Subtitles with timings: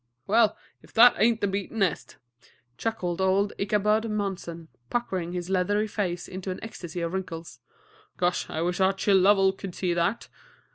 [0.25, 2.15] "Well, if that ain't the beatin'est!"
[2.75, 7.59] chuckled old Ichabod Munson, puckering his leathery face into an ecstasy of wrinkles.
[8.17, 10.27] "Gosh, I wish Archie Lovell could see that.